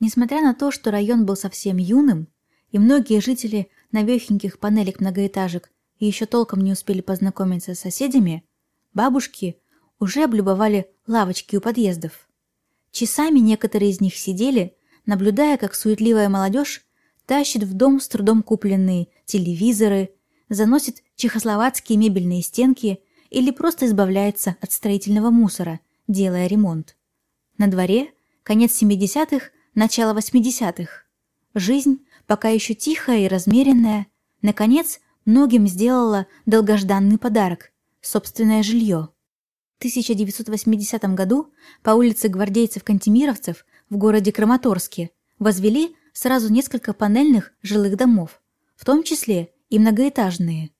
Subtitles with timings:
[0.00, 2.28] Несмотря на то, что район был совсем юным,
[2.70, 8.44] и многие жители новехеньких панелек многоэтажек еще толком не успели познакомиться с соседями,
[8.94, 9.58] бабушки
[9.98, 12.28] уже облюбовали лавочки у подъездов.
[12.92, 14.76] Часами некоторые из них сидели,
[15.06, 16.84] наблюдая, как суетливая молодежь
[17.26, 20.10] тащит в дом с трудом купленные телевизоры,
[20.48, 26.96] заносит чехословацкие мебельные стенки или просто избавляется от строительного мусора, делая ремонт.
[27.58, 28.12] На дворе
[28.44, 31.04] конец 70-х, начало 80-х.
[31.54, 34.06] Жизнь, пока еще тихая и размеренная,
[34.42, 39.08] наконец многим сделала долгожданный подарок– собственное жилье.
[39.76, 48.42] В 1980 году по улице гвардейцев-кантемировцев в городе Краматорске возвели сразу несколько панельных жилых домов,
[48.74, 50.70] в том числе и многоэтажные.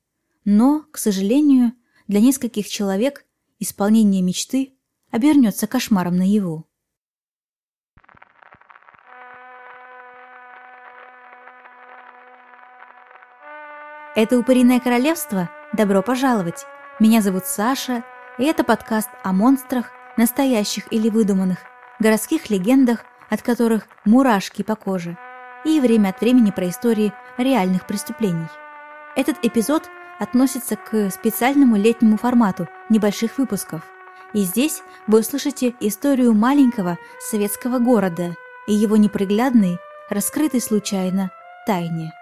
[0.45, 1.75] Но, к сожалению,
[2.09, 3.25] для нескольких человек
[3.59, 4.75] исполнение мечты
[5.11, 6.67] обернется кошмаром наяву.
[14.19, 15.49] Это «Упыриное королевство».
[15.73, 16.67] Добро пожаловать!
[16.99, 18.03] Меня зовут Саша,
[18.37, 21.59] и это подкаст о монстрах, настоящих или выдуманных,
[22.01, 25.17] городских легендах, от которых мурашки по коже,
[25.65, 28.49] и время от времени про истории реальных преступлений.
[29.15, 29.85] Этот эпизод
[30.19, 33.83] относится к специальному летнему формату небольших выпусков.
[34.33, 38.35] И здесь вы услышите историю маленького советского города
[38.67, 39.79] и его неприглядной,
[40.11, 41.31] раскрытой случайно,
[41.69, 42.13] тайне.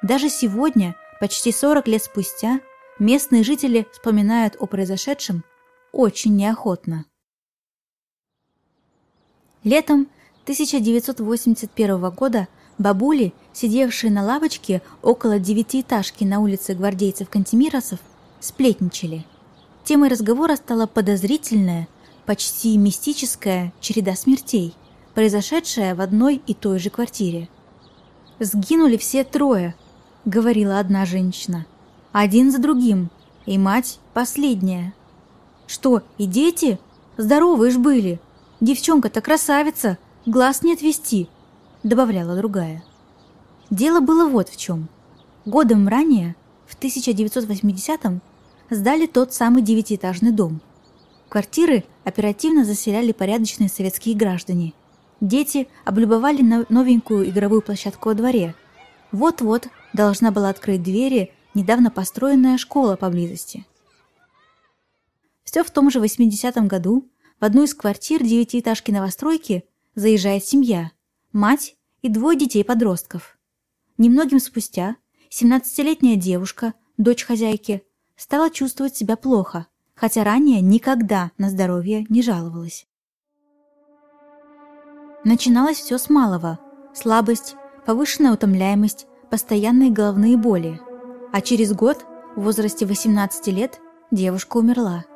[0.00, 2.60] Даже сегодня, почти 40 лет спустя,
[2.98, 5.44] местные жители вспоминают о произошедшем
[5.92, 7.06] очень неохотно.
[9.62, 10.08] Летом
[10.42, 18.00] 1981 года бабули, сидевшие на лавочке около девятиэтажки на улице гвардейцев-кантемиросов,
[18.40, 19.24] сплетничали.
[19.84, 21.88] Темой разговора стала подозрительная,
[22.26, 24.74] почти мистическая череда смертей,
[25.14, 27.48] произошедшая в одной и той же квартире.
[28.40, 29.74] «Сгинули все трое»,—
[30.24, 31.66] говорила одна женщина.
[32.12, 33.10] «Один за другим,
[33.46, 34.94] и мать последняя».
[35.66, 36.78] «Что, и дети?
[37.16, 38.20] Здоровые ж были!
[38.60, 41.28] Девчонка-то красавица, глаз не отвести!»
[41.82, 42.82] добавляла другая.
[43.70, 44.88] Дело было вот в чем.
[45.44, 46.34] Годом ранее,
[46.66, 48.20] в 1980-м,
[48.70, 50.60] сдали тот самый девятиэтажный дом.
[51.28, 54.72] Квартиры оперативно заселяли порядочные советские граждане.
[55.20, 58.54] Дети облюбовали новенькую игровую площадку во дворе.
[59.12, 63.64] Вот-вот должна была открыть двери недавно построенная школа поблизости.
[65.44, 67.08] Все в том же 80-м году
[67.40, 70.90] в одну из квартир девятиэтажки новостройки заезжает семья–
[71.32, 73.38] мать и двое детей-подростков.
[73.96, 74.96] Немногим спустя
[75.30, 77.84] 17-летняя девушка, дочь хозяйки,
[78.16, 82.86] стала чувствовать себя плохо, хотя ранее никогда на здоровье не жаловалась.
[85.24, 86.58] Начиналось все с малого–
[86.94, 87.54] слабость,
[87.86, 90.80] повышенная утомляемость, постоянные головные боли.
[91.32, 92.06] А через год,
[92.36, 93.80] в возрасте 18 лет,
[94.12, 95.06] девушка умерла.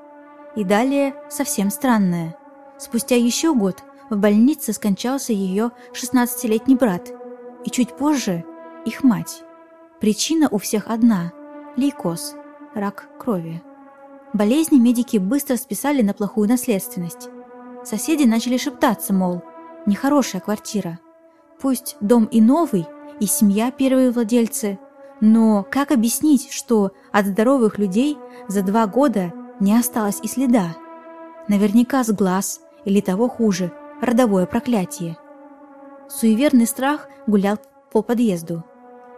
[0.56, 2.36] И далее совсем странное.
[2.80, 7.12] Спустя еще год в больнице скончался ее 16-летний брат,
[7.64, 8.44] и чуть позже
[8.84, 9.44] их мать.
[10.00, 11.32] Причина у всех одна–
[11.76, 12.34] лейкоз,
[12.74, 13.62] рак крови.
[14.32, 17.28] Болезни медики быстро списали на плохую наследственность.
[17.84, 19.42] Соседи начали шептаться, мол,
[19.86, 20.98] нехорошая квартира.
[21.60, 22.88] Пусть дом и новый,
[23.20, 24.78] и семья первые владельцы,
[25.20, 30.76] но как объяснить, что от здоровых людей за два года не осталось и следа?
[31.48, 35.16] Наверняка с глаз или того хуже– родовое проклятие.
[36.08, 37.58] Суеверный страх гулял
[37.92, 38.64] по подъезду.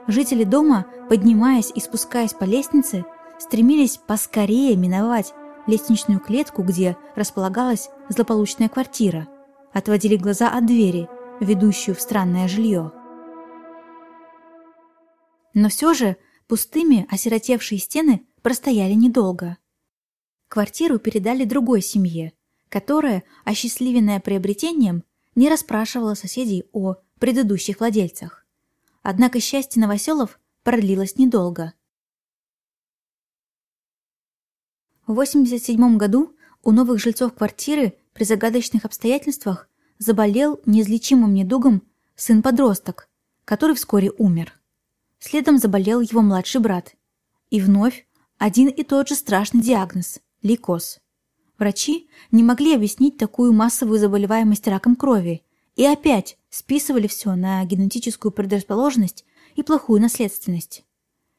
[0.07, 3.05] Жители дома, поднимаясь и спускаясь по лестнице,
[3.39, 5.35] стремились поскорее миновать
[5.67, 9.29] лестничную клетку, где располагалась злополучная квартира,
[9.73, 11.09] отводили глаза от двери,
[11.41, 12.93] ведущую в странное жилье.
[15.55, 16.17] Но все же
[16.47, 19.59] пустыми осиротевшие стены простояли недолго.
[20.49, 22.33] Квартиру передали другой семье,
[22.69, 28.47] которая, осчастливенная приобретением, не расспрашивала соседей о предыдущих владельцах.
[29.03, 31.75] Однако счастье новоселов продлилось недолго.
[35.07, 41.83] В 87 году у новых жильцов квартиры при загадочных обстоятельствах заболел неизлечимым недугом
[42.17, 43.09] сын-подросток,
[43.45, 44.60] который вскоре умер.
[45.21, 46.95] Следом заболел его младший брат.
[47.51, 48.07] И вновь
[48.39, 50.99] один и тот же страшный диагноз– лейкоз.
[51.59, 55.43] Врачи не могли объяснить такую массовую заболеваемость раком крови
[55.77, 59.27] и опять списывали все на генетическую предрасположенность
[59.57, 60.85] и плохую наследственность.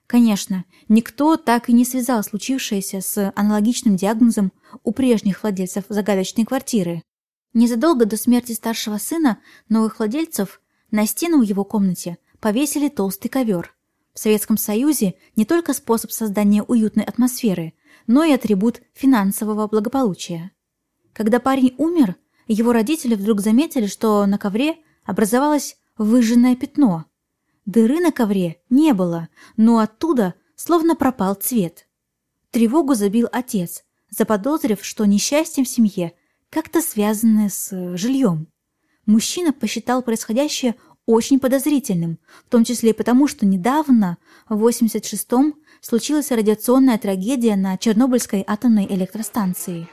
[0.05, 4.51] Конечно, никто так и не связал случившееся с аналогичным диагнозом
[4.83, 7.01] у прежних владельцев загадочной квартиры.
[7.53, 9.39] Незадолго до смерти старшего сына
[9.69, 10.61] новых владельцев
[10.91, 13.73] На стену в его комнате повесили толстый ковер.
[14.13, 17.73] В Советском Союзе не только способ создания уютной атмосферы,
[18.07, 20.51] но и атрибут финансового благополучия.
[21.13, 22.15] Когда парень умер,
[22.47, 27.05] его родители вдруг заметили, что на ковре образовалось выжженное пятно.
[27.65, 31.87] Дыры на ковре не было, но оттуда словно пропал цвет.
[32.49, 36.13] Тревогу забил отец, заподозрив, что несчастье в семье
[36.49, 38.47] как-то связанное с жильем.
[39.05, 40.75] Мужчина посчитал происходящее
[41.11, 44.17] очень подозрительным, в том числе и потому, что недавно,
[44.47, 49.87] в 86-м, случилась радиационная трагедия на Чернобыльской атомной электростанции.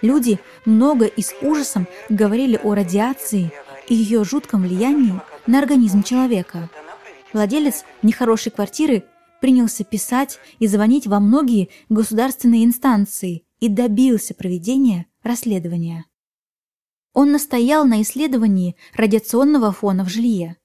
[0.00, 3.52] Люди много и с ужасом говорили о радиации
[3.88, 6.70] и ее жутком влиянии на организм человека.
[7.32, 9.04] Владелец нехорошей квартиры
[9.40, 16.06] принялся писать и звонить во многие государственные инстанции и добился проведения расследования.
[17.12, 20.56] Он настоял на исследовании радиационного фона в жилье.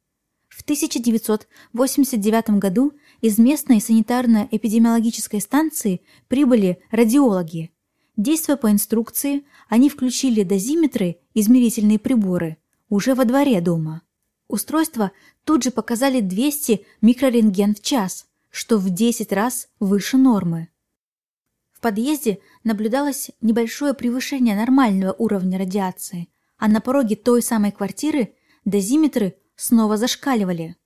[0.58, 7.70] В 1989 году из местной санитарно-эпидемиологической станции прибыли радиологи.
[8.16, 12.58] Действуя по инструкции, они включили дозиметры, измерительные приборы,
[12.90, 14.02] уже во дворе дома.
[14.48, 15.12] Устройства
[15.44, 20.70] тут же показали 200 микрорентген в час, что в 10 раз выше нормы.
[21.72, 28.34] В подъезде наблюдалось небольшое превышение нормального уровня радиации, а на пороге той самой квартиры
[28.66, 30.78] дозиметры снова зашкаливали.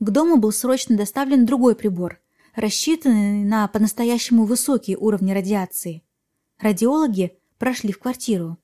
[0.00, 2.20] К дому был срочно доставлен другой прибор,
[2.54, 6.02] рассчитанный на по-настоящему высокие уровни радиации.
[6.58, 8.56] Радиологи прошли в квартиру.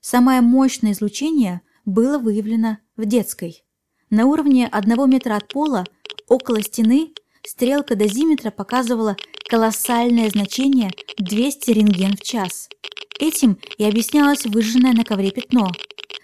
[0.00, 3.64] Самое мощное излучение было выявлено в детской.
[4.10, 5.84] На уровне одного метра от пола,
[6.28, 7.12] около стены,
[7.42, 9.16] стрелка дозиметра показывала
[9.48, 12.68] колоссальное значение 200 рентген в час.
[13.18, 15.70] Этим и объяснялось выжженное на ковре пятно–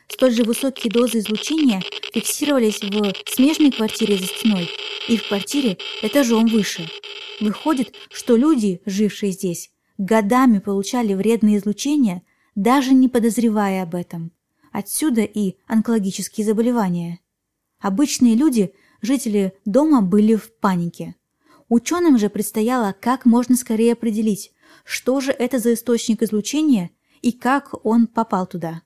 [0.08, 4.70] Столь же высокие дозы излучения фиксировались в смежной квартире за стеной
[5.08, 6.88] и в квартире этажом выше.
[7.40, 12.22] Выходит, что люди, жившие здесь, годами получали вредное излучение,
[12.54, 14.32] даже не подозревая об этом.
[14.72, 17.20] Отсюда и онкологические заболевания.
[17.80, 18.72] Обычные люди,
[19.02, 21.16] жители дома, были в панике.
[21.68, 24.52] Ученым же предстояло как можно скорее определить,
[24.84, 26.90] что же это за источник излучения
[27.22, 28.82] и как он попал туда.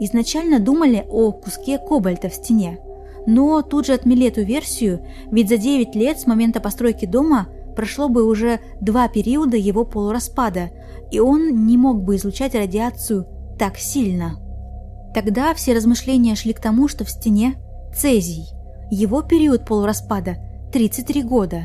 [0.00, 2.80] Изначально думали о куске кобальта в стене,
[3.26, 8.08] но тут же отмели эту версию, ведь за 9 лет с момента постройки дома прошло
[8.08, 10.70] бы уже два периода его полураспада,
[11.10, 13.26] и он не мог бы излучать радиацию
[13.58, 14.38] так сильно.
[15.14, 17.54] Тогда все размышления шли к тому, что в стене
[17.94, 18.46] цезий.
[18.90, 20.36] Его период полураспада–
[20.72, 21.64] 33 года.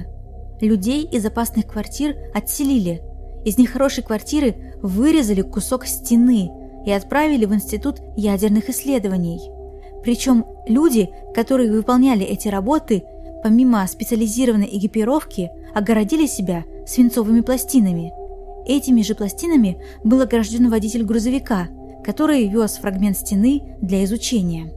[0.60, 3.02] Людей из опасных квартир отселили.
[3.46, 6.52] Из нехорошей квартиры вырезали кусок стены–
[6.88, 9.42] и отправили в Институт ядерных исследований.
[10.04, 13.04] Причем люди, которые выполняли эти работы,
[13.44, 18.14] помимо специализированной экипировки, огородили себя свинцовыми пластинами.
[18.66, 21.68] Этими же пластинами был огражден водитель грузовика,
[22.06, 24.72] который вез фрагмент стены для изучения.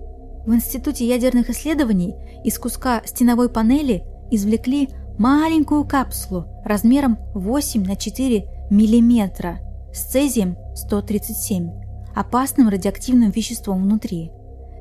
[0.45, 4.03] В Институте ядерных исследований из куска стеновой панели
[4.33, 9.59] извлекли маленькую капсулу размером 8 на 4 мм
[9.93, 11.80] с цезием 137
[12.15, 14.31] опасным радиоактивным веществом внутри.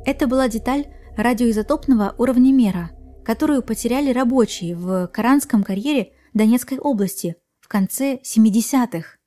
[0.06, 0.88] Это была деталь
[1.18, 2.92] радиоизотопного уровнемера,
[3.26, 9.18] которую потеряли рабочие в Каранском карьере Донецкой области в конце 70-х.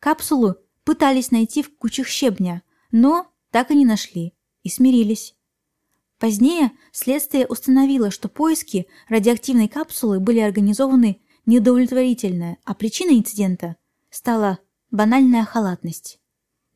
[0.00, 5.34] Капсулу пытались найти в кучах щебня, но так и не нашли и смирились.
[6.18, 13.76] Позднее следствие установило, что поиски радиоактивной капсулы были организованы неудовлетворительно, а причиной инцидента
[14.10, 14.58] стала
[14.90, 16.18] банальная халатность.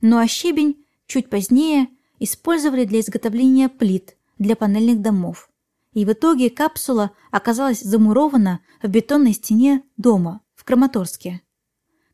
[0.00, 1.88] Ну а щебень чуть позднее
[2.18, 5.50] использовали для изготовления плит для панельных домов.
[5.92, 11.42] И в итоге капсула оказалась замурована в бетонной стене дома в Краматорске.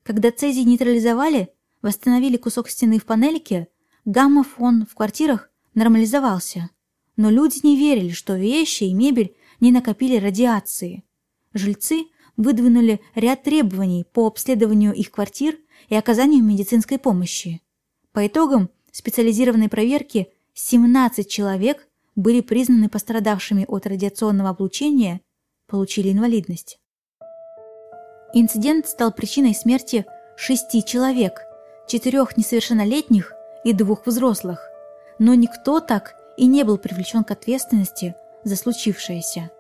[0.02, 1.52] Когда цезий нейтрализовали,
[1.82, 3.68] восстановили кусок стены в панельке,
[4.04, 6.70] гамма-фон в квартирах нормализовался.
[7.16, 11.04] Но люди не верили, что вещи и мебель не накопили радиации.
[11.54, 12.04] Жильцы
[12.36, 17.62] выдвинули ряд требований по обследованию их квартир и оказанию медицинской помощи.
[18.16, 25.20] По итогам специализированной проверки 17 человек были признаны пострадавшими от радиационного облучения,
[25.66, 26.80] получили инвалидность.
[28.32, 31.42] Инцидент стал причиной смерти шести человек,
[31.86, 34.66] четырех несовершеннолетних и двух взрослых,
[35.18, 39.50] но никто так и не был привлечен к ответственности за случившееся.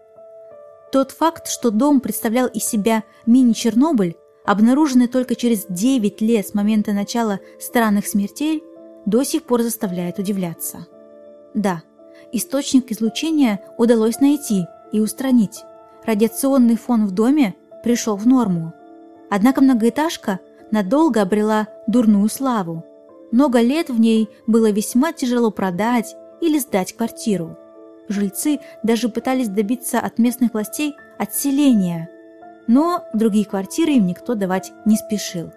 [0.92, 4.16] Тот факт, что дом представлял из себя мини-Чернобыль,
[4.46, 8.62] обнаруженный только через 9 лет с момента начала странных смертей,
[9.04, 10.86] до сих пор заставляет удивляться.
[11.54, 11.82] Да,
[12.32, 15.62] источник излучения удалось найти и устранить.
[16.04, 18.72] Радиационный фон в доме пришел в норму.
[19.30, 22.84] Однако многоэтажка надолго обрела дурную славу.
[23.32, 27.56] Много лет в ней было весьма тяжело продать или сдать квартиру.
[28.08, 32.08] Жильцы даже пытались добиться от местных властей отселения,
[32.66, 35.52] но другие квартиры им никто давать не спешил.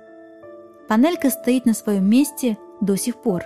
[0.88, 3.44] Панелька стоит на своем месте до сих пор.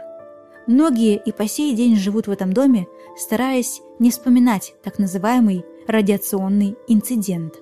[0.66, 6.78] Многие и по сей день живут в этом доме, стараясь не вспоминать так называемый радиационный
[6.88, 7.56] инцидент.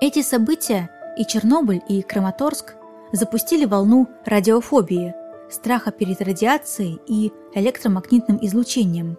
[0.00, 2.74] Эти события и Чернобыль, и Краматорск
[3.12, 5.14] запустили волну радиофобии,
[5.50, 9.16] страха перед радиацией и электромагнитным излучением.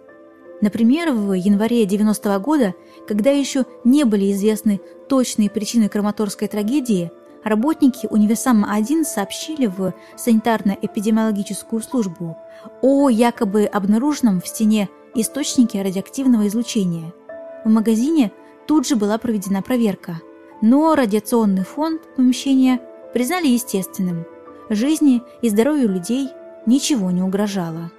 [0.60, 2.74] Например, в январе 90 -го года,
[3.08, 7.10] когда еще не были известны точные причины Краматорской трагедии,
[7.42, 12.36] работники Универсама-1 сообщили в санитарно-эпидемиологическую службу
[12.82, 17.12] о якобы обнаруженном в стене источнике радиоактивного излучения.
[17.64, 18.32] В магазине
[18.66, 20.20] тут же была проведена проверка,
[20.60, 22.80] но радиационный фонд помещения
[23.14, 24.26] признали естественным.
[24.68, 26.28] Жизни и здоровью людей
[26.66, 27.90] ничего не угрожало.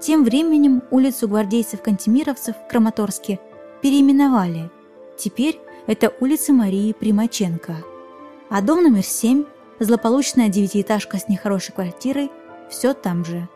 [0.00, 3.40] Тем временем улицу гвардейцев-кантемировцев в Краматорске
[3.82, 4.70] переименовали.
[5.16, 7.76] Теперь это улица Марии Примаченко.
[8.48, 9.44] А дом номер 7,
[9.80, 12.30] злополучная девятиэтажка с нехорошей квартирой,
[12.70, 13.48] все там же.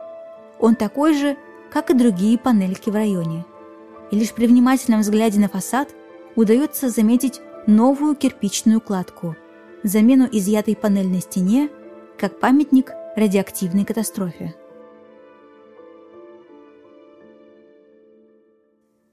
[0.59, 1.37] Он такой же,
[1.71, 3.45] как и другие панельки в районе.
[4.11, 5.89] И лишь при внимательном взгляде на фасад
[6.35, 9.37] удается заметить новую кирпичную кладку,
[9.85, 11.71] замену изъятой панельной стене,
[12.19, 14.55] как памятник радиоактивной катастрофе.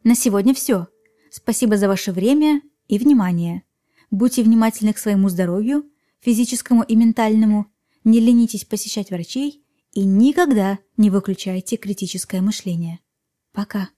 [0.10, 0.88] На сегодня все.
[1.30, 3.62] Спасибо за ваше время и внимание.
[4.10, 5.86] Будьте внимательны к своему здоровью,
[6.20, 7.68] физическому и ментальному,
[8.04, 9.64] не ленитесь посещать врачей
[9.94, 13.02] и никогда не выключайте критическое мышление.
[13.54, 13.90] Пока.